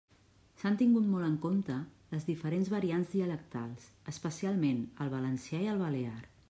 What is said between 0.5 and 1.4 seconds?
S'han tingut molt en